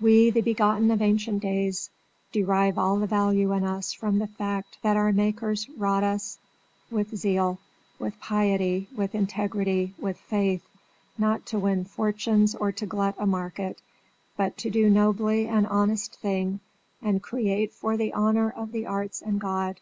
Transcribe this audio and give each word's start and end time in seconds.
We, 0.00 0.30
the 0.30 0.42
begotten 0.42 0.92
of 0.92 1.02
ancient 1.02 1.42
days, 1.42 1.90
derive 2.30 2.78
all 2.78 2.98
the 3.00 3.08
value 3.08 3.50
in 3.50 3.64
us 3.64 3.92
from 3.92 4.20
the 4.20 4.28
fact 4.28 4.78
that 4.82 4.96
our 4.96 5.12
makers 5.12 5.68
wrought 5.70 6.04
at 6.04 6.14
us 6.14 6.38
with 6.88 7.16
zeal, 7.16 7.58
with 7.98 8.20
piety, 8.20 8.86
with 8.94 9.12
integrity, 9.12 9.92
with 9.98 10.18
faith 10.18 10.62
not 11.18 11.44
to 11.46 11.58
win 11.58 11.84
fortunes 11.84 12.54
or 12.54 12.70
to 12.70 12.86
glut 12.86 13.16
a 13.18 13.26
market, 13.26 13.82
but 14.36 14.56
to 14.58 14.70
do 14.70 14.88
nobly 14.88 15.48
an 15.48 15.66
honest 15.66 16.14
thing 16.20 16.60
and 17.02 17.20
create 17.20 17.72
for 17.72 17.96
the 17.96 18.14
honour 18.14 18.50
of 18.52 18.70
the 18.70 18.86
Arts 18.86 19.20
and 19.20 19.40
God. 19.40 19.80